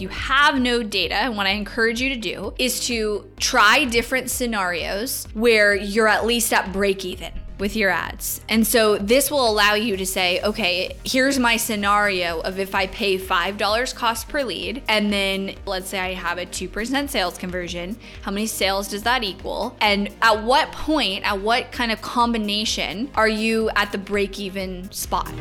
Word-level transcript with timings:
you 0.00 0.08
have 0.08 0.60
no 0.60 0.82
data, 0.82 1.14
and 1.14 1.36
what 1.36 1.46
I 1.46 1.50
encourage 1.50 2.00
you 2.00 2.08
to 2.10 2.16
do 2.16 2.54
is 2.58 2.80
to 2.86 3.30
try 3.38 3.84
different 3.84 4.30
scenarios 4.30 5.26
where 5.34 5.74
you're 5.74 6.08
at 6.08 6.26
least 6.26 6.52
at 6.52 6.72
break 6.72 7.04
even 7.04 7.32
with 7.58 7.74
your 7.74 7.90
ads. 7.90 8.40
And 8.48 8.66
so 8.66 8.98
this 8.98 9.30
will 9.30 9.50
allow 9.50 9.74
you 9.74 9.96
to 9.96 10.06
say, 10.06 10.40
okay, 10.42 10.96
here's 11.04 11.38
my 11.38 11.56
scenario 11.56 12.40
of 12.40 12.58
if 12.58 12.74
I 12.74 12.86
pay 12.86 13.18
$5 13.18 13.94
cost 13.94 14.28
per 14.28 14.44
lead, 14.44 14.82
and 14.88 15.12
then 15.12 15.56
let's 15.66 15.88
say 15.88 15.98
I 15.98 16.14
have 16.14 16.38
a 16.38 16.46
2% 16.46 17.10
sales 17.10 17.36
conversion, 17.36 17.98
how 18.22 18.30
many 18.30 18.46
sales 18.46 18.88
does 18.88 19.02
that 19.02 19.24
equal? 19.24 19.76
And 19.80 20.08
at 20.22 20.42
what 20.44 20.70
point, 20.72 21.24
at 21.24 21.40
what 21.40 21.72
kind 21.72 21.90
of 21.90 22.00
combination 22.00 23.10
are 23.14 23.28
you 23.28 23.70
at 23.70 23.90
the 23.92 23.98
break 23.98 24.38
even 24.38 24.90
spot? 24.92 25.32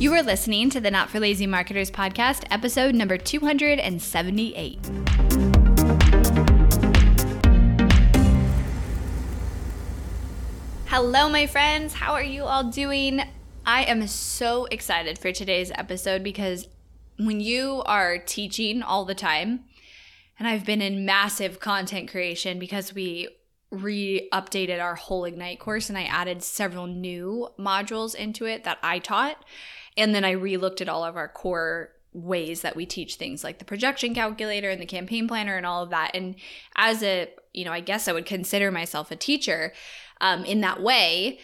You 0.00 0.14
are 0.14 0.22
listening 0.22 0.70
to 0.70 0.80
the 0.80 0.90
Not 0.90 1.10
for 1.10 1.20
Lazy 1.20 1.46
Marketers 1.46 1.90
podcast, 1.90 2.44
episode 2.50 2.94
number 2.94 3.18
278. 3.18 4.78
Hello, 10.86 11.28
my 11.28 11.46
friends. 11.46 11.92
How 11.92 12.14
are 12.14 12.22
you 12.22 12.44
all 12.44 12.64
doing? 12.64 13.20
I 13.66 13.84
am 13.84 14.06
so 14.06 14.64
excited 14.70 15.18
for 15.18 15.32
today's 15.32 15.70
episode 15.74 16.24
because 16.24 16.66
when 17.18 17.40
you 17.40 17.82
are 17.84 18.16
teaching 18.16 18.82
all 18.82 19.04
the 19.04 19.14
time, 19.14 19.64
and 20.38 20.48
I've 20.48 20.64
been 20.64 20.80
in 20.80 21.04
massive 21.04 21.60
content 21.60 22.10
creation 22.10 22.58
because 22.58 22.94
we 22.94 23.28
re 23.70 24.30
updated 24.32 24.82
our 24.82 24.94
whole 24.94 25.26
Ignite 25.26 25.60
course 25.60 25.90
and 25.90 25.98
I 25.98 26.04
added 26.04 26.42
several 26.42 26.86
new 26.86 27.50
modules 27.58 28.14
into 28.14 28.46
it 28.46 28.64
that 28.64 28.78
I 28.82 28.98
taught. 28.98 29.44
And 30.00 30.14
then 30.14 30.24
I 30.24 30.34
relooked 30.34 30.80
at 30.80 30.88
all 30.88 31.04
of 31.04 31.16
our 31.16 31.28
core 31.28 31.90
ways 32.12 32.62
that 32.62 32.74
we 32.74 32.86
teach 32.86 33.16
things 33.16 33.44
like 33.44 33.58
the 33.58 33.64
projection 33.64 34.14
calculator 34.14 34.70
and 34.70 34.80
the 34.80 34.86
campaign 34.86 35.28
planner 35.28 35.56
and 35.56 35.66
all 35.66 35.82
of 35.82 35.90
that. 35.90 36.10
And 36.14 36.34
as 36.74 37.02
a, 37.02 37.28
you 37.52 37.64
know, 37.64 37.72
I 37.72 37.80
guess 37.80 38.08
I 38.08 38.12
would 38.12 38.26
consider 38.26 38.72
myself 38.72 39.10
a 39.10 39.16
teacher 39.16 39.72
um, 40.20 40.44
in 40.44 40.62
that 40.62 40.82
way, 40.82 41.38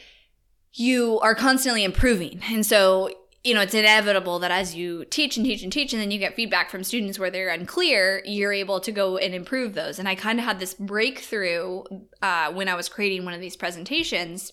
you 0.73 1.21
are 1.21 1.35
constantly 1.35 1.85
improving. 1.85 2.41
And 2.51 2.65
so, 2.65 3.11
you 3.45 3.55
know, 3.55 3.61
it's 3.61 3.75
inevitable 3.75 4.39
that 4.41 4.51
as 4.51 4.75
you 4.75 5.05
teach 5.05 5.37
and 5.37 5.47
teach 5.47 5.63
and 5.63 5.73
teach, 5.73 5.93
and 5.93 6.03
then 6.03 6.11
you 6.11 6.19
get 6.19 6.35
feedback 6.35 6.71
from 6.71 6.83
students 6.83 7.19
where 7.19 7.31
they're 7.31 7.51
unclear, 7.51 8.23
you're 8.25 8.53
able 8.53 8.81
to 8.81 8.91
go 8.91 9.19
and 9.19 9.35
improve 9.35 9.75
those. 9.75 9.99
And 9.99 10.09
I 10.09 10.15
kind 10.15 10.39
of 10.39 10.47
had 10.47 10.59
this 10.59 10.75
breakthrough 10.75 11.85
uh, 12.23 12.53
when 12.53 12.69
I 12.69 12.75
was 12.75 12.89
creating 12.89 13.25
one 13.25 13.35
of 13.35 13.41
these 13.41 13.57
presentations 13.57 14.53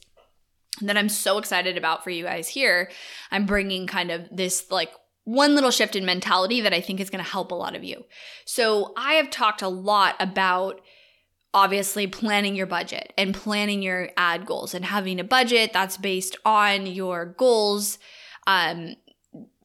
that 0.81 0.97
I'm 0.97 1.09
so 1.09 1.37
excited 1.37 1.77
about 1.77 2.03
for 2.03 2.09
you 2.09 2.23
guys 2.23 2.47
here. 2.47 2.89
I'm 3.31 3.45
bringing 3.45 3.87
kind 3.87 4.11
of 4.11 4.27
this 4.31 4.69
like 4.71 4.91
one 5.25 5.55
little 5.55 5.71
shift 5.71 5.95
in 5.95 6.05
mentality 6.05 6.61
that 6.61 6.73
I 6.73 6.81
think 6.81 6.99
is 6.99 7.09
going 7.09 7.23
to 7.23 7.29
help 7.29 7.51
a 7.51 7.55
lot 7.55 7.75
of 7.75 7.83
you. 7.83 8.05
So, 8.45 8.93
I 8.97 9.13
have 9.13 9.29
talked 9.29 9.61
a 9.61 9.69
lot 9.69 10.15
about 10.19 10.81
obviously 11.53 12.07
planning 12.07 12.55
your 12.55 12.65
budget 12.65 13.13
and 13.17 13.33
planning 13.33 13.81
your 13.81 14.09
ad 14.17 14.45
goals 14.45 14.73
and 14.73 14.85
having 14.85 15.19
a 15.19 15.23
budget 15.23 15.71
that's 15.71 15.97
based 15.97 16.35
on 16.45 16.87
your 16.87 17.25
goals 17.25 17.99
um, 18.47 18.95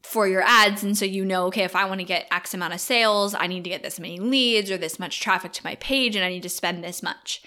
for 0.03 0.27
your 0.27 0.41
ads. 0.43 0.83
And 0.83 0.97
so 0.97 1.05
you 1.05 1.25
know, 1.25 1.45
okay, 1.47 1.63
if 1.63 1.75
I 1.75 1.85
want 1.85 1.99
to 1.99 2.05
get 2.05 2.27
X 2.31 2.53
amount 2.53 2.73
of 2.73 2.79
sales, 2.79 3.33
I 3.33 3.47
need 3.47 3.63
to 3.63 3.69
get 3.69 3.81
this 3.81 3.99
many 3.99 4.19
leads 4.19 4.69
or 4.69 4.77
this 4.77 4.99
much 4.99 5.19
traffic 5.19 5.51
to 5.53 5.63
my 5.63 5.75
page 5.75 6.15
and 6.15 6.23
I 6.23 6.29
need 6.29 6.43
to 6.43 6.49
spend 6.49 6.83
this 6.83 7.01
much. 7.01 7.41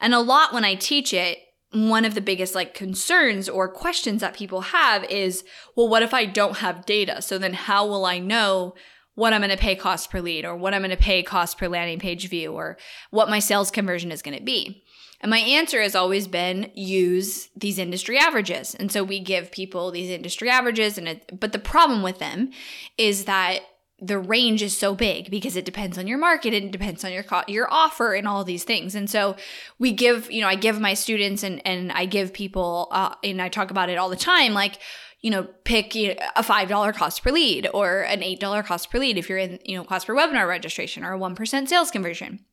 And 0.00 0.14
a 0.14 0.20
lot 0.20 0.52
when 0.52 0.64
I 0.64 0.74
teach 0.74 1.12
it, 1.12 1.38
one 1.72 2.04
of 2.04 2.14
the 2.14 2.20
biggest 2.20 2.54
like 2.54 2.74
concerns 2.74 3.48
or 3.48 3.68
questions 3.68 4.20
that 4.20 4.34
people 4.34 4.62
have 4.62 5.04
is, 5.04 5.44
well, 5.76 5.88
what 5.88 6.02
if 6.02 6.14
I 6.14 6.24
don't 6.24 6.58
have 6.58 6.86
data? 6.86 7.20
So 7.20 7.38
then 7.38 7.52
how 7.52 7.86
will 7.86 8.06
I 8.06 8.18
know 8.18 8.74
what 9.14 9.32
I'm 9.32 9.40
going 9.40 9.50
to 9.50 9.56
pay 9.56 9.74
cost 9.74 10.10
per 10.10 10.20
lead 10.20 10.44
or 10.44 10.56
what 10.56 10.72
I'm 10.72 10.82
going 10.82 10.90
to 10.90 10.96
pay 10.96 11.22
cost 11.22 11.58
per 11.58 11.68
landing 11.68 11.98
page 11.98 12.28
view 12.28 12.52
or 12.52 12.78
what 13.10 13.28
my 13.28 13.38
sales 13.38 13.70
conversion 13.70 14.12
is 14.12 14.22
going 14.22 14.38
to 14.38 14.42
be? 14.42 14.82
And 15.20 15.30
my 15.30 15.38
answer 15.38 15.82
has 15.82 15.96
always 15.96 16.28
been 16.28 16.70
use 16.74 17.48
these 17.56 17.78
industry 17.78 18.16
averages. 18.18 18.74
And 18.74 18.92
so 18.92 19.02
we 19.02 19.18
give 19.18 19.50
people 19.50 19.90
these 19.90 20.10
industry 20.10 20.48
averages 20.48 20.96
and 20.96 21.08
it, 21.08 21.40
but 21.40 21.52
the 21.52 21.58
problem 21.58 22.02
with 22.02 22.20
them 22.20 22.50
is 22.96 23.24
that 23.24 23.60
the 24.00 24.18
range 24.18 24.62
is 24.62 24.76
so 24.76 24.94
big 24.94 25.30
because 25.30 25.56
it 25.56 25.64
depends 25.64 25.98
on 25.98 26.06
your 26.06 26.18
market 26.18 26.54
and 26.54 26.66
it 26.66 26.70
depends 26.70 27.04
on 27.04 27.12
your 27.12 27.24
co- 27.24 27.42
your 27.48 27.66
offer 27.72 28.14
and 28.14 28.28
all 28.28 28.44
these 28.44 28.64
things. 28.64 28.94
And 28.94 29.10
so 29.10 29.36
we 29.78 29.92
give 29.92 30.30
you 30.30 30.40
know 30.40 30.48
i 30.48 30.54
give 30.54 30.80
my 30.80 30.94
students 30.94 31.42
and 31.42 31.60
and 31.66 31.90
i 31.92 32.04
give 32.04 32.32
people 32.32 32.88
uh, 32.90 33.14
and 33.24 33.42
i 33.42 33.48
talk 33.48 33.70
about 33.70 33.88
it 33.88 33.98
all 33.98 34.08
the 34.08 34.16
time 34.16 34.54
like 34.54 34.78
you 35.20 35.30
know 35.30 35.44
pick 35.64 35.96
a 35.96 36.42
five 36.42 36.68
dollar 36.68 36.92
cost 36.92 37.22
per 37.22 37.30
lead 37.30 37.68
or 37.74 38.02
an 38.02 38.22
eight 38.22 38.40
dollar 38.40 38.62
cost 38.62 38.90
per 38.90 38.98
lead 38.98 39.18
if 39.18 39.28
you're 39.28 39.38
in 39.38 39.58
you 39.64 39.76
know 39.76 39.84
cost 39.84 40.06
per 40.06 40.14
webinar 40.14 40.46
registration 40.46 41.04
or 41.04 41.12
a 41.12 41.18
one 41.18 41.34
percent 41.34 41.68
sales 41.68 41.90
conversion. 41.90 42.44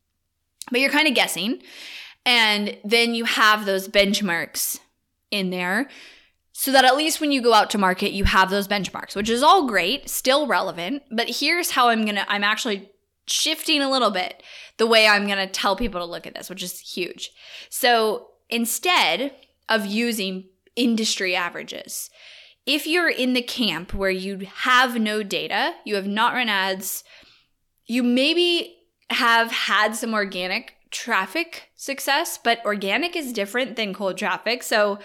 But 0.72 0.80
you're 0.80 0.90
kind 0.90 1.08
of 1.08 1.14
guessing 1.14 1.62
and 2.26 2.76
then 2.84 3.14
you 3.14 3.26
have 3.26 3.66
those 3.66 3.88
benchmarks 3.88 4.80
in 5.30 5.52
there 5.52 5.90
so 6.58 6.72
that 6.72 6.86
at 6.86 6.96
least 6.96 7.20
when 7.20 7.34
you 7.34 7.42
go 7.42 7.54
out 7.54 7.70
to 7.72 7.78
market, 7.78 8.14
you 8.14 8.24
have 8.24 8.50
those 8.50 8.66
benchmarks, 8.66 9.14
which 9.14 9.30
is 9.30 9.44
all 9.44 9.68
great, 9.68 10.10
still 10.10 10.48
relevant. 10.48 11.04
But 11.12 11.42
here's 11.42 11.72
how 11.72 11.90
I'm 11.90 12.06
gonna, 12.06 12.26
I'm 12.30 12.46
actually 12.46 12.90
shifting 13.28 13.82
a 13.82 13.92
little 13.92 14.10
bit 14.10 14.42
the 14.78 14.88
way 14.88 15.06
I'm 15.06 15.28
gonna 15.28 15.48
tell 15.48 15.76
people 15.76 16.00
to 16.00 16.06
look 16.06 16.26
at 16.26 16.34
this, 16.34 16.50
which 16.50 16.64
is 16.64 16.80
huge. 16.80 17.32
So 17.70 18.28
instead 18.50 19.34
of 19.68 19.86
using 19.86 20.46
industry 20.78 21.36
averages, 21.36 22.10
if 22.66 22.88
you're 22.88 23.10
in 23.10 23.34
the 23.34 23.42
camp 23.42 23.94
where 23.94 24.10
you 24.10 24.48
have 24.60 24.98
no 24.98 25.24
data, 25.24 25.74
you 25.84 25.96
have 25.96 26.08
not 26.08 26.36
run 26.36 26.48
ads, 26.48 27.04
you 27.86 28.02
maybe 28.02 28.78
have 29.10 29.52
had 29.52 29.94
some 29.94 30.14
organic 30.14 30.76
traffic 30.90 31.64
success, 31.76 32.40
but 32.42 32.64
organic 32.64 33.14
is 33.14 33.34
different 33.34 33.76
than 33.76 33.94
cold 33.94 34.18
traffic. 34.18 34.64
So 34.64 35.00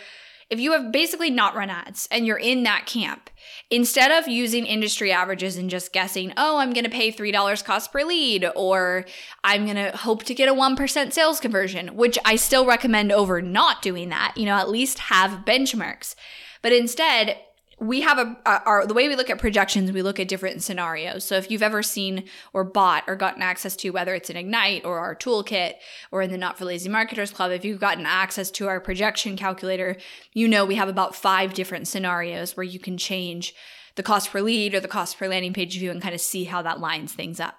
if 0.50 0.58
you 0.58 0.72
have 0.72 0.92
basically 0.92 1.30
not 1.30 1.54
run 1.54 1.70
ads 1.70 2.08
and 2.10 2.26
you're 2.26 2.36
in 2.36 2.64
that 2.64 2.84
camp, 2.86 3.30
instead 3.70 4.10
of 4.10 4.28
using 4.28 4.66
industry 4.66 5.12
averages 5.12 5.56
and 5.56 5.70
just 5.70 5.92
guessing, 5.92 6.32
oh, 6.36 6.58
I'm 6.58 6.72
going 6.72 6.84
to 6.84 6.90
pay 6.90 7.12
$3 7.12 7.64
cost 7.64 7.92
per 7.92 8.02
lead, 8.02 8.46
or 8.56 9.06
I'm 9.44 9.64
going 9.64 9.76
to 9.76 9.96
hope 9.96 10.24
to 10.24 10.34
get 10.34 10.48
a 10.48 10.54
1% 10.54 11.12
sales 11.12 11.40
conversion, 11.40 11.96
which 11.96 12.18
I 12.24 12.36
still 12.36 12.66
recommend 12.66 13.12
over 13.12 13.40
not 13.40 13.80
doing 13.80 14.08
that, 14.08 14.34
you 14.36 14.44
know, 14.44 14.56
at 14.56 14.68
least 14.68 14.98
have 14.98 15.44
benchmarks. 15.44 16.16
But 16.62 16.72
instead, 16.72 17.38
we 17.80 18.02
have 18.02 18.18
a, 18.18 18.36
our 18.44 18.86
the 18.86 18.92
way 18.92 19.08
we 19.08 19.16
look 19.16 19.30
at 19.30 19.38
projections 19.38 19.91
we 19.91 20.02
look 20.02 20.20
at 20.20 20.28
different 20.28 20.62
scenarios. 20.62 21.24
So 21.24 21.36
if 21.36 21.50
you've 21.50 21.62
ever 21.62 21.82
seen 21.82 22.24
or 22.52 22.62
bought 22.62 23.04
or 23.06 23.16
gotten 23.16 23.41
access 23.41 23.74
to 23.76 23.91
whether 23.91 24.14
it's 24.14 24.28
an 24.28 24.36
ignite 24.36 24.84
or 24.84 24.98
our 24.98 25.16
toolkit 25.16 25.74
or 26.12 26.20
in 26.20 26.30
the 26.30 26.36
not 26.36 26.58
for 26.58 26.66
lazy 26.66 26.91
marketers 26.91 27.30
club 27.30 27.50
if 27.52 27.64
you've 27.64 27.80
gotten 27.80 28.04
access 28.04 28.50
to 28.52 28.68
our 28.68 28.80
projection 28.80 29.34
calculator 29.34 29.96
you 30.34 30.46
know 30.46 30.64
we 30.64 30.74
have 30.74 30.88
about 30.88 31.16
five 31.16 31.54
different 31.54 31.88
scenarios 31.88 32.56
where 32.56 32.64
you 32.64 32.78
can 32.78 32.98
change 32.98 33.54
the 33.94 34.02
cost 34.02 34.30
per 34.30 34.42
lead 34.42 34.74
or 34.74 34.80
the 34.80 34.86
cost 34.86 35.18
per 35.18 35.26
landing 35.26 35.54
page 35.54 35.78
view 35.78 35.91
and 35.91 36.02
kind 36.02 36.14
of 36.14 36.20
see 36.20 36.44
how 36.44 36.60
that 36.60 36.80
lines 36.80 37.12
things 37.12 37.41
up. 37.41 37.56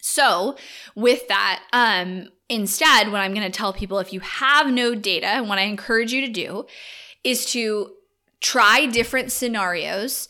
So 0.00 0.56
with 0.96 1.28
that 1.28 1.62
um 1.72 2.28
instead 2.48 3.10
what 3.10 3.20
i'm 3.20 3.32
going 3.32 3.50
to 3.50 3.56
tell 3.56 3.72
people 3.72 3.98
if 3.98 4.12
you 4.12 4.20
have 4.20 4.70
no 4.70 4.94
data 4.94 5.26
and 5.26 5.48
what 5.48 5.58
i 5.58 5.62
encourage 5.62 6.12
you 6.12 6.20
to 6.20 6.30
do 6.30 6.66
is 7.24 7.46
to 7.46 7.92
try 8.42 8.86
different 8.86 9.32
scenarios 9.32 10.28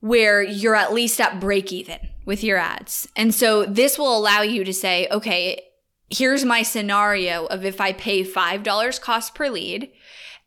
where 0.00 0.42
you're 0.42 0.74
at 0.74 0.92
least 0.92 1.20
at 1.20 1.40
break 1.40 1.72
even 1.72 1.98
with 2.26 2.42
your 2.42 2.58
ads. 2.58 3.08
And 3.16 3.34
so 3.34 3.64
this 3.64 3.96
will 3.98 4.16
allow 4.16 4.42
you 4.42 4.64
to 4.64 4.72
say, 4.72 5.08
okay, 5.10 5.62
here's 6.10 6.44
my 6.44 6.62
scenario 6.62 7.46
of 7.46 7.64
if 7.64 7.80
I 7.80 7.92
pay 7.92 8.24
$5 8.24 9.00
cost 9.00 9.34
per 9.34 9.48
lead 9.48 9.90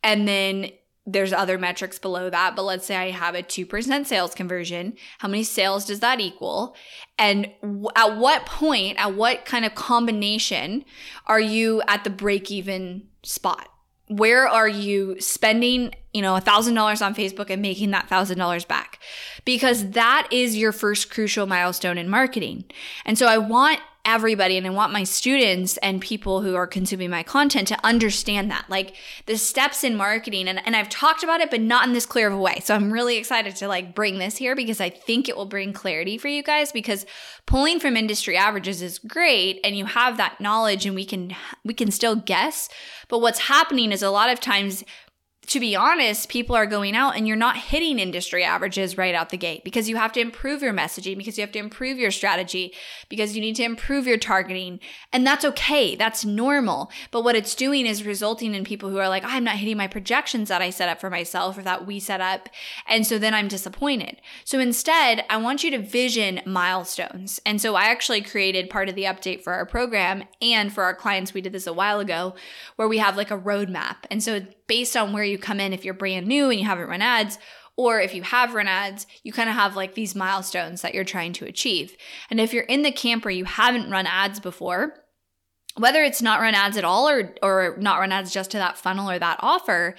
and 0.04 0.28
then 0.28 0.72
there's 1.08 1.32
other 1.32 1.58
metrics 1.58 2.00
below 2.00 2.30
that, 2.32 2.56
but 2.56 2.64
let's 2.64 2.86
say 2.86 2.96
I 2.96 3.12
have 3.12 3.36
a 3.36 3.44
2% 3.44 4.06
sales 4.06 4.34
conversion. 4.34 4.96
How 5.20 5.28
many 5.28 5.44
sales 5.44 5.86
does 5.86 6.00
that 6.00 6.20
equal? 6.20 6.76
And 7.20 7.52
at 7.96 8.18
what 8.18 8.46
point, 8.46 8.98
at 9.00 9.14
what 9.14 9.46
kind 9.46 9.66
of 9.66 9.76
combination 9.76 10.84
are 11.28 11.40
you 11.40 11.82
at 11.88 12.04
the 12.04 12.10
break 12.10 12.50
even 12.50 13.08
spot? 13.24 13.70
Where 14.08 14.48
are 14.48 14.68
you 14.68 15.20
spending 15.20 15.94
you 16.14 16.22
know 16.22 16.36
a 16.36 16.42
thousand 16.42 16.76
dollars 16.76 17.02
on 17.02 17.16
facebook 17.16 17.50
and 17.50 17.62
making 17.62 17.92
that 17.92 18.08
thousand 18.10 18.38
dollars 18.38 18.66
back? 18.66 19.00
Because 19.44 19.92
that 19.92 20.28
is 20.32 20.56
your 20.58 20.72
first 20.72 21.10
crucial 21.10 21.46
milestone 21.46 21.98
in 21.98 22.10
marketing. 22.10 22.66
And 23.06 23.18
so 23.18 23.28
i 23.28 23.38
want 23.38 23.80
everybody 24.06 24.58
and 24.58 24.66
I 24.66 24.70
want 24.70 24.94
my 24.94 25.04
students 25.04 25.78
and 25.78 26.02
people 26.02 26.42
who 26.42 26.56
are 26.56 26.68
consuming 26.68 27.10
my 27.10 27.24
content 27.24 27.68
to 27.70 27.86
understand 27.86 28.52
that. 28.52 28.66
Like 28.70 28.96
the 29.26 29.38
steps 29.38 29.84
in 29.84 29.96
marketing 29.96 30.48
and, 30.48 30.66
and 30.66 30.76
I've 30.76 30.90
talked 30.90 31.24
about 31.24 31.42
it, 31.42 31.50
but 31.50 31.62
not 31.62 31.88
in 31.88 31.94
this 31.94 32.06
clear 32.06 32.28
of 32.28 32.34
a 32.34 32.38
way. 32.38 32.62
So 32.64 32.76
I'm 32.76 32.92
really 32.92 33.18
excited 33.18 33.56
to 33.58 33.68
like 33.68 33.96
bring 33.96 34.20
this 34.20 34.38
here 34.38 34.56
because 34.56 34.80
I 34.80 34.90
think 34.90 35.28
it 35.28 35.36
will 35.36 35.46
bring 35.46 35.74
clarity 35.74 36.18
for 36.18 36.28
you 36.28 36.44
guys 36.44 36.72
because 36.72 37.06
pulling 37.46 37.80
from 37.80 37.98
industry 37.98 38.38
averages 38.38 38.82
is 38.82 39.00
great 39.00 39.60
and 39.64 39.76
you 39.76 39.86
have 39.86 40.18
that 40.18 40.40
knowledge 40.40 40.86
and 40.86 40.96
we 40.96 41.06
can 41.06 41.36
we 41.64 41.74
can 41.74 41.92
still 41.92 42.16
guess. 42.16 42.70
But 43.08 43.20
what's 43.20 43.40
happening 43.40 43.92
is 43.92 44.02
a 44.02 44.10
lot 44.10 44.30
of 44.30 44.40
times 44.40 44.84
to 45.48 45.60
be 45.60 45.76
honest, 45.76 46.30
people 46.30 46.56
are 46.56 46.66
going 46.66 46.96
out 46.96 47.16
and 47.16 47.28
you're 47.28 47.36
not 47.36 47.58
hitting 47.58 48.00
industry 48.00 48.44
averages 48.44 48.98
right 48.98 49.14
out 49.14 49.30
the 49.30 49.38
gate 49.38 49.64
because 49.64 49.88
you 49.90 49.96
have 49.96 50.12
to 50.14 50.20
improve 50.20 50.62
your 50.62 50.74
messaging, 50.74 51.18
because 51.18 51.38
you 51.38 51.42
have 51.42 51.52
to 51.52 51.60
improve 51.60 51.98
your 51.98 52.12
strategy, 52.12 52.74
because 53.10 53.36
you 53.36 53.42
need 53.42 53.56
to 53.56 53.64
improve 53.64 54.08
your 54.08 54.18
targeting. 54.18 54.80
And 55.14 55.26
that's 55.26 55.46
okay. 55.46 55.96
That's 55.96 56.26
normal. 56.26 56.92
But 57.12 57.24
what 57.24 57.36
it's 57.36 57.56
doing 57.56 57.86
is 57.86 58.06
resulting 58.06 58.54
in 58.54 58.64
people 58.64 58.90
who 58.90 58.98
are 58.98 59.10
like, 59.10 59.24
I'm 59.26 59.44
not 59.44 59.58
hitting 59.58 59.78
my 59.78 59.88
projections 59.88 60.50
that 60.50 60.62
I 60.62 60.70
set 60.70 60.90
up 60.90 61.00
for 61.00 61.10
myself 61.10 61.58
or 61.58 61.62
that 61.64 61.86
we 61.86 62.00
set 62.00 62.22
up. 62.22 62.50
And 62.88 63.06
so 63.06 63.18
then 63.20 63.34
I'm 63.34 63.48
disappointed. 63.48 64.22
So 64.44 64.60
instead, 64.60 65.26
I 65.30 65.38
want 65.38 65.64
you 65.64 65.72
to 65.72 65.80
vision 65.80 66.42
milestones. 66.46 67.40
And 67.46 67.62
so 67.62 67.76
I 67.76 67.86
actually 67.86 68.22
created 68.22 68.70
part 68.70 68.90
of 68.90 68.96
the 68.96 69.04
update 69.04 69.44
for 69.44 69.54
our 69.54 69.66
program 69.66 70.24
and 70.42 70.74
for 70.74 70.84
our 70.84 70.96
clients. 70.96 71.34
We 71.34 71.42
did 71.42 71.54
this 71.54 71.68
a 71.68 71.74
while 71.74 72.00
ago 72.00 72.36
where 72.76 72.88
we 72.88 72.98
have 72.98 73.18
like 73.18 73.32
a 73.32 73.38
roadmap. 73.38 73.98
And 74.10 74.24
so 74.24 74.42
based 74.68 74.96
on 74.98 75.14
where 75.14 75.24
you 75.24 75.38
come 75.38 75.60
in, 75.60 75.74
if 75.74 75.86
you're 75.86 75.94
brand 75.94 76.28
new 76.28 76.50
and 76.50 76.60
you 76.60 76.66
haven't 76.66 76.90
run 76.90 77.02
ads, 77.02 77.38
or 77.78 78.00
if 78.00 78.14
you 78.14 78.24
have 78.24 78.54
run 78.54 78.68
ads, 78.68 79.06
you 79.24 79.34
kind 79.34 79.50
of 79.50 79.56
have 79.56 79.76
like 79.76 79.96
these 79.96 80.16
milestones 80.16 80.82
that 80.82 80.94
you're 80.94 81.04
trying 81.04 81.34
to 81.34 81.46
achieve. 81.46 81.96
And 82.30 82.40
if 82.40 82.54
you're 82.54 82.64
in 82.64 82.84
the 82.84 82.92
camp 82.92 83.26
where 83.26 83.34
you 83.34 83.46
haven't 83.46 83.92
run 83.92 84.08
ads 84.08 84.40
before, 84.40 84.94
whether 85.78 86.04
it's 86.04 86.22
not 86.22 86.40
run 86.40 86.56
ads 86.56 86.78
at 86.78 86.86
all 86.86 87.10
or 87.10 87.36
or 87.42 87.76
not 87.80 88.00
run 88.00 88.14
ads 88.14 88.32
just 88.32 88.52
to 88.52 88.58
that 88.58 88.78
funnel 88.78 89.10
or 89.10 89.20
that 89.20 89.40
offer, 89.42 89.96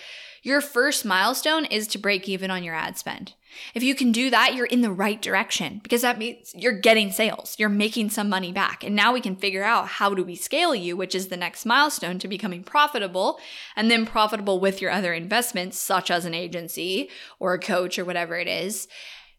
your 0.47 0.61
first 0.61 1.05
milestone 1.05 1.65
is 1.65 1.89
to 1.89 1.99
break 1.99 2.29
even 2.29 2.53
on 2.53 2.63
your 2.63 2.75
ad 2.75 2.97
spend. 2.97 3.35
If 3.75 3.83
you 3.83 3.97
can 3.97 4.13
do 4.13 4.31
that, 4.31 4.55
you're 4.55 4.67
in 4.67 4.81
the 4.81 4.93
right 4.93 5.21
direction 5.21 5.81
because 5.83 6.03
that 6.03 6.19
means 6.19 6.53
you're 6.55 6.79
getting 6.79 7.11
sales. 7.11 7.57
You're 7.59 7.69
making 7.69 8.11
some 8.11 8.29
money 8.29 8.53
back. 8.53 8.85
And 8.85 8.95
now 8.95 9.13
we 9.13 9.21
can 9.21 9.35
figure 9.35 9.65
out 9.65 9.89
how 9.89 10.15
do 10.15 10.23
we 10.23 10.37
scale 10.37 10.73
you, 10.73 10.97
which 10.97 11.17
is 11.17 11.29
the 11.29 11.37
next 11.37 11.67
milestone 11.67 12.21
to 12.21 12.29
becoming 12.29 12.63
profitable 12.63 13.41
and 13.75 13.91
then 13.91 14.07
profitable 14.07 14.61
with 14.61 14.81
your 14.81 14.93
other 14.93 15.13
investments 15.13 15.79
such 15.79 16.13
as 16.13 16.25
an 16.25 16.35
agency 16.35 17.11
or 17.41 17.55
a 17.55 17.59
coach 17.59 17.99
or 17.99 18.05
whatever 18.05 18.37
it 18.37 18.47
is. 18.47 18.87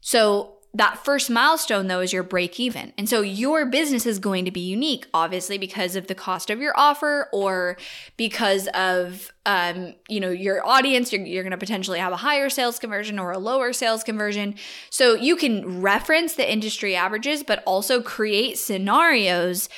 So 0.02 0.57
that 0.74 1.04
first 1.04 1.30
milestone 1.30 1.88
though 1.88 2.02
is 2.02 2.14
your 2.14 2.24
break 2.24 2.60
even. 2.60 2.94
And 2.98 3.10
so 3.10 3.22
your 3.22 3.66
business 3.66 4.06
is 4.06 4.20
going 4.20 4.46
to 4.46 4.52
be 4.52 4.60
unique, 4.60 5.08
obviously, 5.14 5.58
because 5.58 5.96
of 5.96 6.08
the 6.08 6.16
cost 6.16 6.50
of 6.50 6.60
your 6.60 6.74
offer 6.78 7.30
or 7.34 7.78
because 8.16 8.68
of, 8.74 9.32
um, 9.46 9.96
you 10.08 10.20
know, 10.20 10.30
your 10.30 10.66
audience. 10.68 11.12
You're, 11.12 11.26
you're 11.26 11.44
going 11.44 11.52
to 11.52 11.58
potentially 11.58 12.00
have 12.00 12.14
a 12.14 12.18
higher 12.18 12.50
sales 12.50 12.80
conversion 12.80 13.18
or 13.18 13.32
a 13.32 13.40
lower 13.40 13.74
sales 13.74 14.04
conversion. 14.04 14.56
So 14.90 15.16
you 15.16 15.36
can 15.36 15.82
reference 15.82 16.36
the 16.36 16.52
industry 16.52 16.96
averages, 16.96 17.44
but 17.44 17.64
also 17.66 18.02
create 18.02 18.58
scenarios 18.58 19.70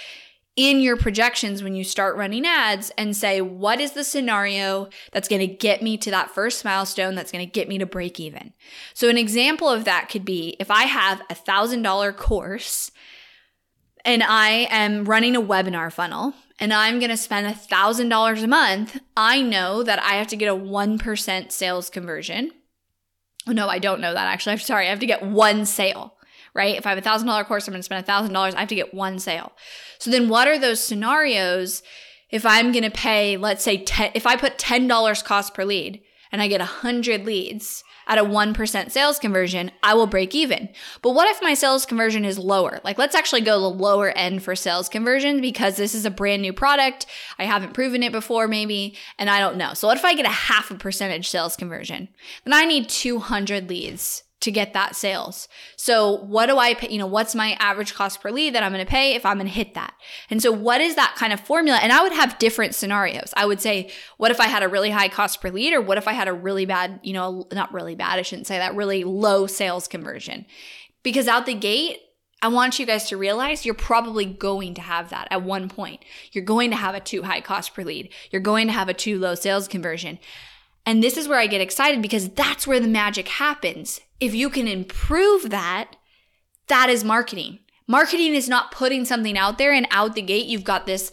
in 0.60 0.82
your 0.82 0.98
projections 0.98 1.64
when 1.64 1.74
you 1.74 1.86
start 1.86 2.18
running 2.18 2.46
ads 2.46 2.92
and 2.98 3.16
say, 3.16 3.40
what 3.40 3.80
is 3.80 3.94
the 3.94 4.04
scenario 4.04 4.90
that's 5.14 5.30
going 5.30 5.40
to 5.40 5.48
get 5.48 5.82
me 5.82 5.96
to 5.96 6.12
that 6.12 6.32
first 6.32 6.66
milestone 6.66 7.16
that's 7.16 7.32
going 7.32 7.46
to 7.46 7.50
get 7.50 7.70
me 7.70 7.78
to 7.78 7.86
break 7.86 8.20
even? 8.20 8.52
So, 8.94 9.08
an 9.08 9.18
example 9.18 9.70
of 9.70 9.86
that 9.86 10.10
could 10.10 10.26
be 10.26 10.58
if 10.60 10.70
I 10.70 10.84
have 10.84 11.22
a 11.30 11.34
thousand 11.34 11.84
dollar 11.84 12.12
course 12.12 12.92
and 14.04 14.22
I 14.22 14.68
am 14.70 15.06
running 15.06 15.38
a 15.38 15.42
webinar 15.42 15.94
funnel 15.94 16.34
and 16.60 16.74
I'm 16.74 17.00
going 17.00 17.10
to 17.10 17.16
spend 17.16 17.48
a 17.48 17.54
thousand 17.54 18.10
dollars 18.10 18.44
a 18.44 18.48
month, 18.48 19.00
I 19.16 19.42
know 19.42 19.82
that 19.84 20.04
I 20.04 20.16
have 20.16 20.28
to 20.28 20.36
get 20.36 20.52
a 20.52 20.58
1% 20.58 21.52
sales 21.54 21.90
conversion. 21.90 22.52
Oh, 23.48 23.54
no, 23.54 23.70
I 23.70 23.80
don't 23.80 24.02
know 24.02 24.14
that 24.14 24.28
actually. 24.28 24.52
I'm 24.54 24.60
sorry. 24.60 24.88
I 24.88 24.90
have 24.90 25.00
to 25.00 25.06
get 25.06 25.24
one 25.24 25.66
sale 25.66 26.16
right? 26.54 26.78
If 26.78 26.86
I 26.86 26.90
have 26.90 26.98
a 26.98 27.02
thousand 27.02 27.28
dollar 27.28 27.44
course, 27.44 27.68
I'm 27.68 27.74
going 27.74 27.80
to 27.80 27.84
spend 27.84 28.04
a 28.04 28.06
thousand 28.06 28.34
dollars. 28.34 28.56
I 28.56 28.60
have 28.62 28.70
to 28.70 28.76
get 28.76 28.94
one 28.94 29.20
sale. 29.20 29.52
So 29.98 30.12
then 30.12 30.30
what 30.30 30.48
are 30.48 30.60
those 30.60 30.82
scenarios? 30.82 31.84
If 32.30 32.46
I'm 32.46 32.72
going 32.72 32.84
to 32.84 32.92
pay, 32.92 33.38
let's 33.38 33.64
say, 33.64 33.84
10, 33.84 34.12
if 34.14 34.28
I 34.28 34.36
put 34.36 34.58
$10 34.60 35.24
cost 35.24 35.54
per 35.54 35.66
lead 35.66 36.02
and 36.32 36.42
I 36.42 36.48
get 36.48 36.60
100 36.60 37.26
leads 37.26 37.84
at 38.10 38.18
a 38.18 38.24
1% 38.24 38.92
sales 38.92 39.20
conversion, 39.20 39.72
I 39.84 39.94
will 39.94 40.08
break 40.08 40.34
even. 40.34 40.70
But 41.02 41.12
what 41.12 41.30
if 41.30 41.42
my 41.42 41.54
sales 41.54 41.86
conversion 41.86 42.26
is 42.26 42.40
lower? 42.40 42.82
Like, 42.84 42.98
let's 42.98 43.16
actually 43.16 43.42
go 43.42 43.60
the 43.60 43.70
lower 43.70 44.10
end 44.10 44.44
for 44.44 44.56
sales 44.56 44.90
conversion 44.90 45.42
because 45.42 45.78
this 45.78 45.94
is 45.94 46.06
a 46.06 46.12
brand 46.12 46.42
new 46.42 46.52
product. 46.52 47.06
I 47.38 47.46
haven't 47.46 47.76
proven 47.76 48.02
it 48.02 48.12
before, 48.12 48.48
maybe, 48.48 48.98
and 49.20 49.30
I 49.30 49.40
don't 49.40 49.58
know. 49.58 49.76
So, 49.76 49.88
what 49.88 49.98
if 49.98 50.04
I 50.04 50.16
get 50.16 50.26
a 50.26 50.30
half 50.30 50.72
a 50.72 50.76
percentage 50.76 51.30
sales 51.30 51.56
conversion? 51.56 52.10
Then 52.46 52.54
I 52.54 52.66
need 52.66 52.90
200 52.90 53.70
leads 53.70 54.24
to 54.42 54.52
get 54.52 54.74
that 54.74 54.96
sales. 54.96 55.48
So 55.76 56.24
what 56.24 56.46
do 56.46 56.58
I 56.58 56.74
pay? 56.74 56.90
You 56.90 56.98
know, 56.98 57.08
what's 57.08 57.36
my 57.36 57.58
average 57.60 57.94
cost 57.94 58.22
per 58.22 58.32
lead 58.32 58.56
that 58.56 58.64
I'm 58.64 58.72
going 58.72 58.86
to 58.86 58.90
pay 58.90 59.16
if 59.16 59.26
I'm 59.26 59.38
going 59.38 59.48
to 59.48 59.54
hit 59.54 59.74
that? 59.74 59.94
And 60.30 60.42
so 60.42 60.52
what 60.52 60.80
is 60.80 60.96
that 60.96 61.16
kind 61.18 61.34
of 61.34 61.40
formula? 61.42 61.80
And 61.82 61.92
I 61.92 62.02
would 62.02 62.14
have 62.14 62.40
different 62.40 62.74
scenarios. 62.74 63.34
I 63.36 63.46
would 63.46 63.60
say, 63.60 63.92
what 64.18 64.32
if 64.32 64.40
I 64.40 64.48
had 64.48 64.64
a 64.64 64.70
really 64.70 64.92
high 64.92 65.10
cost 65.10 65.42
per 65.42 65.50
lead 65.50 65.74
or 65.74 65.82
what 65.82 65.98
if 65.98 66.08
I 66.08 66.14
had 66.14 66.28
a 66.28 66.34
really 66.34 66.66
bad, 66.66 67.00
you 67.04 67.14
know, 67.14 67.48
not 67.52 67.74
really 67.74 67.96
bad, 67.96 68.18
I 68.18 68.22
shouldn't 68.22 68.48
say 68.48 68.58
that, 68.58 68.76
really 68.76 69.04
low 69.04 69.46
sales 69.46 69.88
conversion? 69.88 70.46
Because 71.04 71.28
out 71.28 71.46
the 71.46 71.54
gate, 71.54 71.98
I 72.42 72.48
want 72.48 72.80
you 72.80 72.86
guys 72.86 73.10
to 73.10 73.18
realize 73.18 73.66
you're 73.66 73.76
probably 73.76 74.24
going 74.24 74.74
to 74.76 74.82
have 74.82 75.10
that 75.10 75.28
at 75.30 75.44
one 75.44 75.68
point. 75.68 76.06
You're 76.32 76.46
going 76.46 76.70
to 76.70 76.78
have 76.78 76.96
a 76.96 77.02
too 77.02 77.24
high 77.24 77.42
cost 77.42 77.74
per 77.74 77.84
lead. 77.84 78.14
You're 78.32 78.42
going 78.42 78.68
to 78.68 78.74
have 78.74 78.88
a 78.88 78.94
too 78.94 79.20
low 79.20 79.36
sales 79.36 79.68
conversion. 79.68 80.20
And 80.90 81.04
this 81.04 81.18
is 81.18 81.28
where 81.28 81.38
I 81.38 81.46
get 81.46 81.62
excited 81.62 82.02
because 82.02 82.30
that's 82.30 82.66
where 82.66 82.80
the 82.80 82.88
magic 82.88 83.28
happens. 83.28 84.02
If 84.20 84.34
you 84.34 84.50
can 84.50 84.68
improve 84.68 85.52
that, 85.52 85.98
that 86.66 86.90
is 86.90 87.04
marketing. 87.04 87.60
Marketing 87.86 88.34
is 88.34 88.50
not 88.50 88.72
putting 88.72 89.06
something 89.06 89.38
out 89.38 89.60
there 89.60 89.72
and 89.72 89.86
out 89.92 90.16
the 90.16 90.24
gate, 90.24 90.48
you've 90.48 90.64
got 90.64 90.88
this 90.88 91.12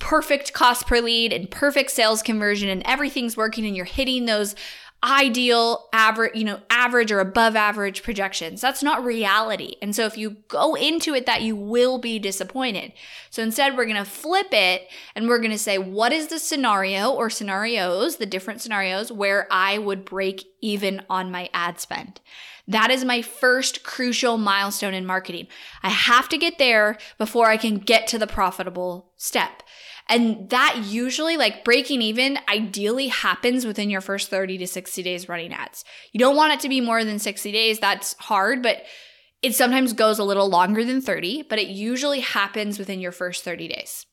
perfect 0.00 0.52
cost 0.52 0.88
per 0.88 0.98
lead 0.98 1.32
and 1.32 1.48
perfect 1.52 1.92
sales 1.92 2.20
conversion 2.20 2.68
and 2.68 2.82
everything's 2.84 3.36
working 3.36 3.64
and 3.64 3.76
you're 3.76 3.84
hitting 3.84 4.26
those 4.26 4.56
ideal 5.04 5.88
average, 5.92 6.34
you 6.34 6.44
know, 6.44 6.60
average 6.70 7.10
or 7.10 7.20
above 7.20 7.56
average 7.56 8.02
projections. 8.02 8.60
That's 8.60 8.82
not 8.82 9.04
reality. 9.04 9.74
And 9.82 9.96
so 9.96 10.06
if 10.06 10.16
you 10.16 10.36
go 10.48 10.74
into 10.74 11.14
it 11.14 11.26
that 11.26 11.42
you 11.42 11.56
will 11.56 11.98
be 11.98 12.18
disappointed. 12.18 12.92
So 13.30 13.42
instead 13.42 13.76
we're 13.76 13.86
going 13.86 13.96
to 13.96 14.04
flip 14.04 14.48
it 14.52 14.88
and 15.16 15.28
we're 15.28 15.38
going 15.38 15.50
to 15.50 15.58
say 15.58 15.76
what 15.78 16.12
is 16.12 16.28
the 16.28 16.38
scenario 16.38 17.10
or 17.10 17.30
scenarios, 17.30 18.16
the 18.16 18.26
different 18.26 18.60
scenarios 18.60 19.10
where 19.10 19.48
I 19.50 19.78
would 19.78 20.04
break 20.04 20.46
even 20.60 21.02
on 21.10 21.32
my 21.32 21.50
ad 21.52 21.80
spend. 21.80 22.20
That 22.68 22.92
is 22.92 23.04
my 23.04 23.22
first 23.22 23.82
crucial 23.82 24.38
milestone 24.38 24.94
in 24.94 25.04
marketing. 25.04 25.48
I 25.82 25.88
have 25.88 26.28
to 26.28 26.38
get 26.38 26.58
there 26.58 26.96
before 27.18 27.48
I 27.48 27.56
can 27.56 27.78
get 27.78 28.06
to 28.08 28.18
the 28.18 28.28
profitable 28.28 29.10
step. 29.16 29.64
And 30.08 30.50
that 30.50 30.84
usually, 30.86 31.36
like 31.36 31.64
breaking 31.64 32.02
even, 32.02 32.38
ideally 32.48 33.08
happens 33.08 33.64
within 33.64 33.90
your 33.90 34.00
first 34.00 34.30
30 34.30 34.58
to 34.58 34.66
60 34.66 35.02
days 35.02 35.28
running 35.28 35.52
ads. 35.52 35.84
You 36.12 36.18
don't 36.18 36.36
want 36.36 36.52
it 36.52 36.60
to 36.60 36.68
be 36.68 36.80
more 36.80 37.04
than 37.04 37.18
60 37.18 37.52
days. 37.52 37.78
That's 37.78 38.14
hard, 38.18 38.62
but 38.62 38.82
it 39.42 39.54
sometimes 39.54 39.92
goes 39.92 40.18
a 40.18 40.24
little 40.24 40.48
longer 40.48 40.84
than 40.84 41.00
30, 41.00 41.42
but 41.48 41.58
it 41.58 41.68
usually 41.68 42.20
happens 42.20 42.78
within 42.78 43.00
your 43.00 43.12
first 43.12 43.44
30 43.44 43.68
days. 43.68 44.06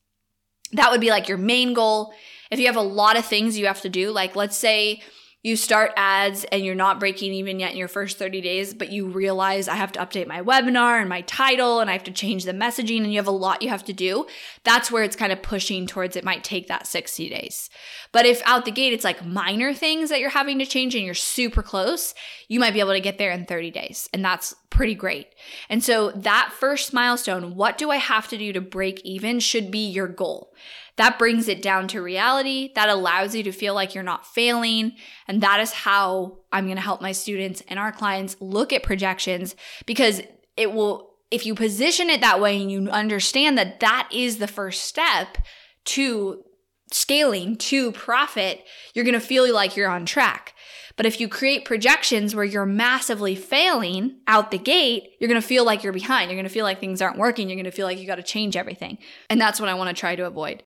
That 0.71 0.91
would 0.91 1.01
be 1.01 1.09
like 1.09 1.27
your 1.27 1.37
main 1.37 1.73
goal. 1.73 2.13
If 2.51 2.59
you 2.59 2.67
have 2.67 2.75
a 2.75 2.81
lot 2.81 3.17
of 3.17 3.25
things 3.25 3.57
you 3.57 3.67
have 3.67 3.81
to 3.81 3.89
do, 3.89 4.11
like 4.11 4.35
let's 4.35 4.57
say 4.57 5.01
you 5.41 5.55
start 5.55 5.93
ads 5.95 6.43
and 6.45 6.65
you're 6.65 6.75
not 6.75 6.99
breaking 6.99 7.33
even 7.33 7.59
yet 7.59 7.71
in 7.71 7.77
your 7.77 7.87
first 7.87 8.17
30 8.17 8.41
days, 8.41 8.73
but 8.73 8.91
you 8.91 9.07
realize 9.07 9.69
I 9.69 9.75
have 9.75 9.93
to 9.93 9.99
update 9.99 10.27
my 10.27 10.41
webinar 10.41 10.99
and 10.99 11.07
my 11.07 11.21
title 11.21 11.79
and 11.79 11.89
I 11.89 11.93
have 11.93 12.03
to 12.05 12.11
change 12.11 12.43
the 12.43 12.51
messaging 12.51 13.03
and 13.03 13.11
you 13.13 13.19
have 13.19 13.27
a 13.27 13.31
lot 13.31 13.61
you 13.61 13.69
have 13.69 13.85
to 13.85 13.93
do, 13.93 14.25
that's 14.65 14.91
where 14.91 15.03
it's 15.03 15.15
kind 15.15 15.31
of 15.31 15.41
pushing 15.41 15.87
towards 15.87 16.17
it 16.17 16.25
might 16.25 16.43
take 16.43 16.67
that 16.67 16.87
60 16.87 17.29
days. 17.29 17.69
But 18.11 18.25
if 18.25 18.41
out 18.43 18.65
the 18.65 18.71
gate 18.71 18.91
it's 18.91 19.05
like 19.05 19.25
minor 19.25 19.73
things 19.73 20.09
that 20.09 20.19
you're 20.19 20.29
having 20.29 20.59
to 20.59 20.65
change 20.65 20.93
and 20.93 21.05
you're 21.05 21.13
super 21.13 21.63
close, 21.63 22.13
you 22.49 22.59
might 22.59 22.73
be 22.73 22.81
able 22.81 22.93
to 22.93 22.99
get 22.99 23.17
there 23.17 23.31
in 23.31 23.45
30 23.45 23.71
days. 23.71 24.09
And 24.11 24.25
that's 24.25 24.53
pretty 24.69 24.95
great. 24.95 25.27
And 25.69 25.81
so 25.81 26.11
that 26.11 26.53
first 26.57 26.93
milestone, 26.93 27.55
what 27.55 27.77
do 27.77 27.91
I 27.91 27.97
have 27.97 28.27
to 28.27 28.37
do 28.37 28.51
to 28.51 28.61
break 28.61 28.99
even, 29.05 29.39
should 29.39 29.71
be 29.71 29.87
your 29.87 30.07
goal. 30.07 30.53
That 30.99 31.17
brings 31.17 31.47
it 31.47 31.61
down 31.61 31.87
to 31.89 32.01
reality. 32.01 32.73
That 32.75 32.89
allows 32.89 33.33
you 33.33 33.41
to 33.43 33.53
feel 33.53 33.73
like 33.73 33.95
you're 33.95 34.03
not 34.03 34.27
failing. 34.27 34.97
And 35.29 35.39
that 35.39 35.61
is 35.61 35.71
how 35.71 36.39
I'm 36.51 36.65
going 36.65 36.75
to 36.75 36.81
help 36.81 37.01
my 37.01 37.13
students 37.13 37.63
and 37.69 37.79
our 37.79 37.93
clients 37.93 38.35
look 38.41 38.73
at 38.73 38.83
projections 38.83 39.55
because 39.85 40.21
it 40.57 40.73
will, 40.73 41.13
if 41.31 41.45
you 41.45 41.55
position 41.55 42.09
it 42.09 42.19
that 42.19 42.41
way 42.41 42.61
and 42.61 42.69
you 42.69 42.89
understand 42.89 43.57
that 43.57 43.79
that 43.79 44.09
is 44.11 44.39
the 44.39 44.47
first 44.47 44.83
step 44.83 45.37
to 45.85 46.43
scaling 46.91 47.55
to 47.55 47.93
profit, 47.93 48.65
you're 48.93 49.05
going 49.05 49.13
to 49.13 49.21
feel 49.21 49.53
like 49.53 49.77
you're 49.77 49.89
on 49.89 50.05
track. 50.05 50.53
But 50.97 51.05
if 51.05 51.21
you 51.21 51.29
create 51.29 51.63
projections 51.63 52.35
where 52.35 52.43
you're 52.43 52.65
massively 52.65 53.35
failing 53.35 54.17
out 54.27 54.51
the 54.51 54.57
gate, 54.57 55.11
you're 55.21 55.29
going 55.29 55.41
to 55.41 55.47
feel 55.47 55.63
like 55.63 55.81
you're 55.81 55.93
behind. 55.93 56.29
You're 56.29 56.35
going 56.35 56.43
to 56.43 56.53
feel 56.53 56.65
like 56.65 56.81
things 56.81 57.01
aren't 57.01 57.17
working. 57.17 57.47
You're 57.47 57.55
going 57.55 57.63
to 57.63 57.71
feel 57.71 57.85
like 57.85 57.99
you 57.99 58.05
got 58.05 58.15
to 58.15 58.23
change 58.23 58.57
everything. 58.57 58.97
And 59.29 59.39
that's 59.39 59.61
what 59.61 59.69
I 59.69 59.75
want 59.75 59.95
to 59.95 59.97
try 59.97 60.17
to 60.17 60.25
avoid. 60.25 60.63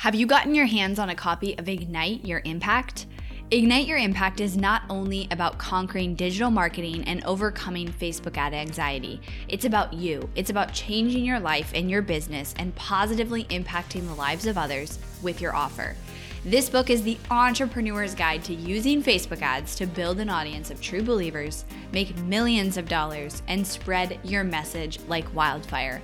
Have 0.00 0.14
you 0.14 0.26
gotten 0.26 0.54
your 0.54 0.66
hands 0.66 0.98
on 0.98 1.08
a 1.08 1.14
copy 1.14 1.56
of 1.56 1.70
Ignite 1.70 2.22
Your 2.22 2.42
Impact? 2.44 3.06
Ignite 3.50 3.86
Your 3.86 3.96
Impact 3.96 4.42
is 4.42 4.54
not 4.54 4.82
only 4.90 5.26
about 5.30 5.56
conquering 5.56 6.14
digital 6.14 6.50
marketing 6.50 7.02
and 7.04 7.24
overcoming 7.24 7.88
Facebook 7.88 8.36
ad 8.36 8.52
anxiety, 8.52 9.22
it's 9.48 9.64
about 9.64 9.94
you. 9.94 10.28
It's 10.34 10.50
about 10.50 10.74
changing 10.74 11.24
your 11.24 11.40
life 11.40 11.72
and 11.74 11.90
your 11.90 12.02
business 12.02 12.54
and 12.58 12.74
positively 12.74 13.44
impacting 13.44 14.06
the 14.06 14.14
lives 14.14 14.44
of 14.46 14.58
others 14.58 14.98
with 15.22 15.40
your 15.40 15.56
offer. 15.56 15.96
This 16.44 16.68
book 16.68 16.90
is 16.90 17.02
the 17.02 17.18
entrepreneur's 17.30 18.14
guide 18.14 18.44
to 18.44 18.54
using 18.54 19.02
Facebook 19.02 19.40
ads 19.40 19.74
to 19.76 19.86
build 19.86 20.20
an 20.20 20.28
audience 20.28 20.70
of 20.70 20.80
true 20.82 21.02
believers, 21.02 21.64
make 21.90 22.16
millions 22.18 22.76
of 22.76 22.86
dollars, 22.86 23.42
and 23.48 23.66
spread 23.66 24.20
your 24.22 24.44
message 24.44 25.00
like 25.08 25.34
wildfire. 25.34 26.02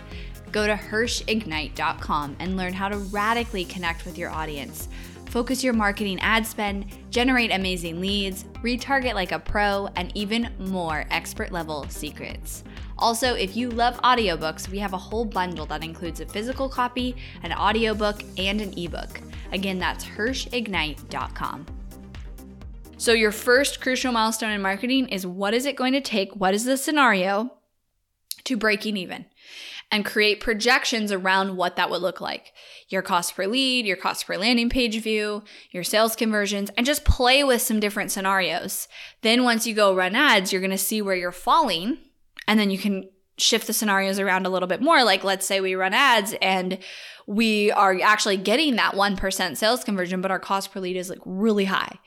Go 0.53 0.67
to 0.67 0.75
HirschIgnite.com 0.75 2.37
and 2.39 2.57
learn 2.57 2.75
how 2.75 2.89
to 2.89 2.99
radically 2.99 3.65
connect 3.65 4.05
with 4.05 4.19
your 4.19 4.31
audience. 4.31 4.89
Focus 5.31 5.65
your 5.65 5.73
marketing 5.73 6.21
ad 6.21 6.47
spend, 6.47 6.85
generate 7.09 7.51
amazing 7.51 8.01
leads, 8.01 8.45
retarget 8.63 9.15
like 9.15 9.33
a 9.33 9.39
pro, 9.39 9.89
and 9.97 10.13
even 10.15 10.51
more 10.59 11.07
expert 11.11 11.51
level 11.51 11.89
secrets. 11.89 12.65
Also, 12.99 13.35
if 13.35 13.57
you 13.57 13.71
love 13.71 13.99
audiobooks, 14.03 14.69
we 14.69 14.79
have 14.79 14.93
a 14.93 14.99
whole 14.99 15.25
bundle 15.25 15.65
that 15.65 15.83
includes 15.83 16.21
a 16.21 16.27
physical 16.27 16.69
copy, 16.69 17.17
an 17.43 17.53
audiobook, 17.55 18.23
and 18.37 18.61
an 18.61 18.79
ebook. 18.79 19.23
Again, 19.53 19.79
that's 19.79 20.05
HirschIgnite.com. 20.05 21.67
So, 22.99 23.13
your 23.13 23.33
first 23.33 23.81
crucial 23.81 24.13
milestone 24.13 24.51
in 24.51 24.61
marketing 24.61 25.09
is 25.09 25.27
what 25.27 25.55
is 25.55 25.65
it 25.65 25.77
going 25.77 25.95
to 25.95 26.01
take? 26.03 26.37
What 26.37 26.53
is 26.53 26.65
the 26.65 26.77
scenario 26.77 27.51
to 28.45 28.57
breaking 28.57 28.97
even? 28.97 29.27
and 29.93 30.07
create 30.07 30.41
projections 30.41 31.13
around 31.13 31.55
what 31.55 31.77
that 31.77 31.91
would 31.91 32.01
look 32.01 32.21
like. 32.21 32.55
Your 32.89 33.03
cost 33.03 33.37
per 33.37 33.47
lead, 33.47 33.85
your 33.85 33.97
cost 33.97 34.27
per 34.27 34.39
landing 34.39 34.71
page 34.71 35.01
view, 35.03 35.45
your 35.71 35.85
sales 35.85 36.17
conversions, 36.17 36.71
and 36.77 36.87
just 36.87 37.05
play 37.05 37.45
with 37.45 37.61
some 37.61 37.79
different 37.79 38.11
scenarios. 38.11 38.89
Then 39.21 39.45
once 39.45 39.67
you 39.67 39.75
go 39.75 39.95
run 39.95 40.17
ads, 40.17 40.51
you're 40.51 40.63
to 40.73 40.79
see 40.79 41.03
where 41.03 41.15
you're 41.15 41.31
falling 41.31 41.99
and 42.49 42.59
then 42.59 42.71
you 42.71 42.79
can 42.79 43.11
shift 43.37 43.67
the 43.67 43.73
scenarios 43.75 44.19
around 44.19 44.47
a 44.47 44.51
little 44.51 44.67
bit 44.67 44.81
more. 44.81 45.05
Like 45.05 45.25
let's 45.25 45.47
say 45.47 45.61
we 45.61 45.75
run 45.75 45.93
ads 45.93 46.35
and 46.41 46.79
we 47.27 47.71
are 47.73 48.01
actually 48.03 48.39
getting 48.39 48.77
that 48.77 48.95
1% 48.95 49.57
sales 49.59 49.85
conversion, 49.85 50.23
but 50.23 50.31
our 50.31 50.41
cost 50.41 50.73
per 50.73 50.81
lead 50.81 50.97
is 50.97 51.11
like 51.11 51.21
really 51.27 51.67
high 51.67 51.99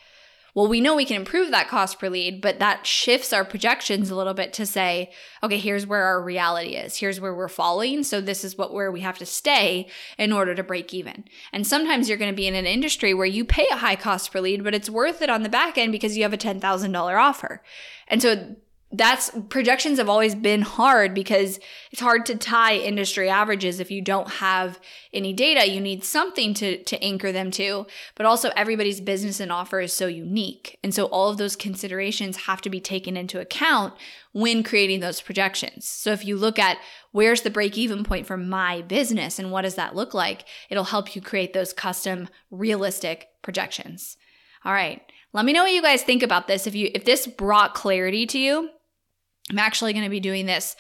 well, 0.56 0.68
we 0.68 0.80
know 0.80 0.96
we 0.96 1.04
can 1.04 1.18
improve 1.18 1.52
that 1.52 1.68
cost 1.68 2.00
per 2.00 2.08
lead, 2.08 2.40
but 2.40 2.60
that 2.60 2.88
shifts 2.88 3.34
our 3.34 3.44
projections 3.44 4.10
a 4.10 4.16
little 4.16 4.34
bit 4.34 4.54
to 4.54 4.66
say, 4.66 5.12
okay, 5.44 5.58
here's 5.60 5.86
where 5.86 6.04
our 6.04 6.24
reality 6.24 6.76
is. 6.76 6.96
Here's 6.96 7.20
where 7.20 7.36
we're 7.36 7.50
falling. 7.50 8.04
So 8.04 8.22
this 8.22 8.46
is 8.46 8.58
what 8.58 8.74
where 8.74 8.90
we 8.90 9.02
have 9.02 9.18
to 9.18 9.26
stay 9.26 9.90
in 10.18 10.32
order 10.32 10.56
to 10.56 10.64
break 10.64 10.94
even. 10.94 11.26
And 11.52 11.68
sometimes 11.68 12.08
you're 12.08 12.18
going 12.18 12.32
to 12.32 12.36
be 12.36 12.48
in 12.48 12.56
an 12.56 12.66
industry 12.66 13.14
where 13.14 13.26
you 13.26 13.44
pay 13.44 13.68
a 13.70 13.76
high 13.76 13.98
cost 13.98 14.32
per 14.32 14.40
lead, 14.40 14.64
but 14.64 14.74
it's 14.74 14.90
worth 14.90 15.22
it 15.22 15.30
on 15.30 15.44
the 15.44 15.50
back 15.50 15.78
end 15.78 15.92
because 15.92 16.16
you 16.16 16.24
have 16.24 16.34
a 16.34 16.38
$10,000 16.38 17.20
offer. 17.20 17.62
And 18.08 18.22
so 18.22 18.56
that's 18.98 19.32
projections 19.50 19.98
have 19.98 20.10
always 20.10 20.36
been 20.36 20.62
hard 20.62 21.14
because 21.14 21.60
it's 21.92 22.02
hard 22.02 22.26
to 22.28 22.36
tie 22.36 22.76
industry 22.76 23.30
averages. 23.30 23.80
If 23.80 23.92
you 23.92 24.02
don't 24.02 24.30
have 24.30 24.80
any 25.14 25.34
data 25.34 25.70
you 25.70 25.80
need 25.80 26.04
something 26.04 26.54
to 26.56 26.84
to 26.84 27.04
anchor 27.04 27.32
them 27.32 27.52
to. 27.52 27.88
But 28.16 28.26
also 28.26 28.52
everybody's 28.56 29.02
business 29.02 29.40
and 29.40 29.52
offer 29.52 29.80
is 29.80 29.94
so 29.94 30.08
unique. 30.08 30.78
And 30.84 30.94
so 30.94 31.06
all 31.06 31.30
of 31.30 31.38
those 31.38 31.56
considerations 31.56 32.38
have 32.46 32.62
to 32.62 32.70
be 32.70 32.80
taken 32.80 33.18
into 33.18 33.40
account 33.40 33.94
when 34.34 34.64
creating 34.64 35.00
those 35.00 35.22
projections. 35.22 35.86
So 35.86 36.12
if 36.12 36.26
you 36.26 36.36
look 36.38 36.60
at 36.60 36.78
where's 37.12 37.42
the 37.42 37.50
break 37.50 37.78
even 37.78 38.04
point 38.04 38.28
for 38.28 38.38
my 38.38 38.82
business 38.82 39.40
and 39.40 39.52
what 39.52 39.62
does 39.62 39.76
that 39.76 39.96
look 39.96 40.14
like 40.14 40.46
it'll 40.70 40.84
help 40.86 41.16
you 41.16 41.22
create 41.22 41.54
those 41.54 41.74
custom 41.74 42.28
realistic 42.52 43.30
projections. 43.42 44.18
All 44.64 44.74
right. 44.74 45.02
Let 45.32 45.46
me 45.46 45.54
know 45.54 45.64
what 45.64 45.74
you 45.74 45.82
guys 45.82 46.02
think 46.02 46.24
about 46.24 46.48
this. 46.48 46.66
If 46.66 46.76
you 46.76 46.90
if 46.94 47.04
this 47.06 47.28
brought 47.28 47.74
clarity 47.74 48.26
to 48.28 48.40
you 48.40 48.70
I'm 49.50 49.60
actually 49.60 49.94
going 49.94 50.06
to 50.06 50.10
be 50.10 50.20
doing 50.20 50.46
this 50.46 50.76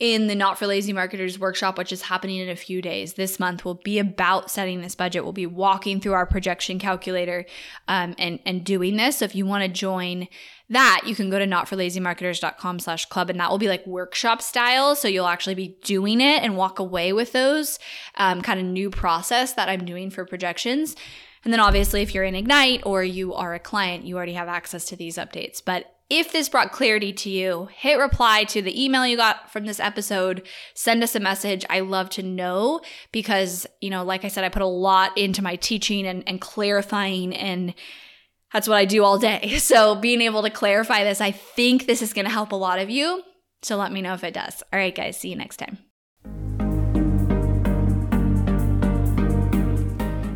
in 0.00 0.26
the 0.26 0.34
Not 0.34 0.58
for 0.58 0.66
Lazy 0.66 0.92
Marketers 0.92 1.38
workshop, 1.38 1.78
which 1.78 1.92
is 1.92 2.02
happening 2.02 2.38
in 2.38 2.48
a 2.48 2.56
few 2.56 2.82
days. 2.82 3.14
This 3.14 3.38
month 3.38 3.64
will 3.64 3.76
be 3.76 4.00
about 4.00 4.50
setting 4.50 4.80
this 4.80 4.96
budget. 4.96 5.22
We'll 5.22 5.32
be 5.32 5.46
walking 5.46 6.00
through 6.00 6.14
our 6.14 6.26
projection 6.26 6.80
calculator 6.80 7.46
um, 7.86 8.16
and, 8.18 8.40
and 8.44 8.64
doing 8.64 8.96
this. 8.96 9.18
So 9.18 9.26
if 9.26 9.36
you 9.36 9.46
want 9.46 9.62
to 9.62 9.68
join 9.68 10.26
that, 10.68 11.02
you 11.06 11.14
can 11.14 11.30
go 11.30 11.38
to 11.38 11.46
notforlazymarketers.com 11.46 12.80
slash 12.80 13.04
club 13.06 13.30
and 13.30 13.38
that 13.38 13.50
will 13.50 13.58
be 13.58 13.68
like 13.68 13.86
workshop 13.86 14.42
style. 14.42 14.96
So 14.96 15.06
you'll 15.06 15.26
actually 15.26 15.54
be 15.54 15.76
doing 15.84 16.20
it 16.20 16.42
and 16.42 16.56
walk 16.56 16.78
away 16.80 17.12
with 17.12 17.32
those 17.32 17.78
um, 18.16 18.42
kind 18.42 18.58
of 18.58 18.66
new 18.66 18.90
process 18.90 19.52
that 19.52 19.68
I'm 19.68 19.84
doing 19.84 20.10
for 20.10 20.24
projections. 20.24 20.96
And 21.44 21.52
then 21.52 21.60
obviously, 21.60 22.02
if 22.02 22.14
you're 22.14 22.24
in 22.24 22.34
Ignite 22.34 22.86
or 22.86 23.04
you 23.04 23.34
are 23.34 23.54
a 23.54 23.58
client, 23.60 24.04
you 24.04 24.16
already 24.16 24.34
have 24.34 24.48
access 24.48 24.84
to 24.86 24.96
these 24.96 25.16
updates. 25.16 25.62
But 25.64 25.94
if 26.12 26.30
this 26.30 26.50
brought 26.50 26.72
clarity 26.72 27.10
to 27.10 27.30
you, 27.30 27.70
hit 27.74 27.98
reply 27.98 28.44
to 28.44 28.60
the 28.60 28.84
email 28.84 29.06
you 29.06 29.16
got 29.16 29.50
from 29.50 29.64
this 29.64 29.80
episode. 29.80 30.46
Send 30.74 31.02
us 31.02 31.14
a 31.14 31.20
message. 31.20 31.64
I 31.70 31.80
love 31.80 32.10
to 32.10 32.22
know 32.22 32.82
because, 33.12 33.66
you 33.80 33.88
know, 33.88 34.04
like 34.04 34.22
I 34.22 34.28
said, 34.28 34.44
I 34.44 34.50
put 34.50 34.60
a 34.60 34.66
lot 34.66 35.16
into 35.16 35.42
my 35.42 35.56
teaching 35.56 36.06
and, 36.06 36.22
and 36.26 36.38
clarifying, 36.38 37.34
and 37.34 37.72
that's 38.52 38.68
what 38.68 38.76
I 38.76 38.84
do 38.84 39.02
all 39.02 39.18
day. 39.18 39.58
So 39.58 39.94
being 39.94 40.20
able 40.20 40.42
to 40.42 40.50
clarify 40.50 41.02
this, 41.02 41.22
I 41.22 41.30
think 41.30 41.86
this 41.86 42.02
is 42.02 42.12
going 42.12 42.26
to 42.26 42.30
help 42.30 42.52
a 42.52 42.56
lot 42.56 42.78
of 42.78 42.90
you. 42.90 43.22
So 43.62 43.76
let 43.76 43.90
me 43.90 44.02
know 44.02 44.12
if 44.12 44.22
it 44.22 44.34
does. 44.34 44.62
All 44.70 44.78
right, 44.78 44.94
guys, 44.94 45.16
see 45.16 45.30
you 45.30 45.36
next 45.36 45.56
time. 45.56 45.78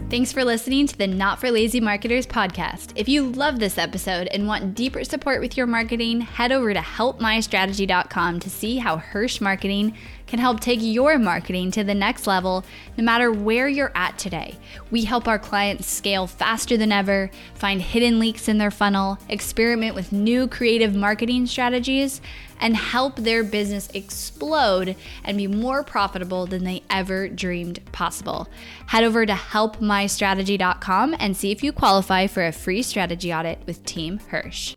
Thanks 0.09 0.31
for 0.31 0.45
listening 0.45 0.87
to 0.87 0.97
the 0.97 1.09
Not 1.09 1.41
for 1.41 1.51
Lazy 1.51 1.81
Marketers 1.81 2.29
podcast. 2.29 2.93
If 2.95 3.09
you 3.09 3.29
love 3.29 3.59
this 3.59 3.77
episode 3.77 4.29
and 4.29 4.47
want 4.47 4.77
deeper 4.77 5.03
support 5.03 5.41
with 5.41 5.57
your 5.57 5.67
marketing, 5.67 6.21
head 6.21 6.53
over 6.53 6.73
to 6.73 6.79
helpmystrategy.com 6.79 8.39
to 8.39 8.49
see 8.49 8.77
how 8.77 8.99
Hirsch 8.99 9.41
Marketing 9.41 9.97
can 10.29 10.39
help 10.39 10.61
take 10.61 10.79
your 10.81 11.19
marketing 11.19 11.73
to 11.73 11.83
the 11.83 11.95
next 11.95 12.29
level 12.29 12.65
no 12.97 13.03
matter 13.03 13.33
where 13.33 13.69
you're 13.69 13.91
at 13.97 14.17
today. 14.17 14.57
We 14.93 15.03
help 15.05 15.27
our 15.27 15.41
clients 15.41 15.89
scale 15.89 16.29
faster 16.29 16.77
than 16.77 16.93
ever, 16.93 17.29
find 17.55 17.83
hidden 17.83 18.21
leaks 18.21 18.47
in 18.47 18.59
their 18.59 18.71
funnel, 18.71 19.19
experiment 19.29 19.97
with 19.97 20.13
new 20.13 20.47
creative 20.47 20.95
marketing 20.95 21.47
strategies, 21.47 22.21
and 22.61 22.77
help 22.77 23.17
their 23.17 23.45
business 23.45 23.89
explode 23.95 24.97
and 25.25 25.37
be 25.37 25.47
more 25.47 25.83
profitable 25.83 26.47
than 26.47 26.65
they 26.65 26.83
ever 26.91 27.29
dreamed 27.29 27.81
possible. 27.93 28.49
Head 28.87 29.05
over 29.05 29.27
to 29.27 29.33
helpmystrategy.com 29.33 31.17
and 31.19 31.37
see 31.37 31.51
if 31.51 31.63
you 31.63 31.73
qualify 31.73 32.27
for 32.27 32.47
a 32.47 32.53
free 32.53 32.83
strategy 32.83 33.33
audit 33.33 33.59
with 33.67 33.85
Team 33.85 34.19
Hirsch. 34.29 34.75